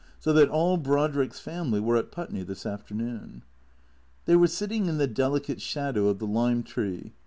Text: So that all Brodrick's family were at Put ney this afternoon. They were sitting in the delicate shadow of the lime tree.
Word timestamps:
So 0.19 0.33
that 0.33 0.49
all 0.49 0.77
Brodrick's 0.77 1.39
family 1.39 1.79
were 1.79 1.95
at 1.95 2.09
Put 2.11 2.31
ney 2.31 2.41
this 2.41 2.65
afternoon. 2.65 3.43
They 4.25 4.35
were 4.35 4.47
sitting 4.47 4.87
in 4.87 4.97
the 4.97 5.05
delicate 5.05 5.61
shadow 5.61 6.07
of 6.07 6.17
the 6.17 6.25
lime 6.25 6.63
tree. 6.63 7.13